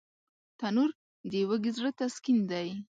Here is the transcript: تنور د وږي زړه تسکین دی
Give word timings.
تنور 0.59 0.89
د 1.31 1.33
وږي 1.49 1.71
زړه 1.77 1.91
تسکین 1.99 2.39
دی 2.51 2.69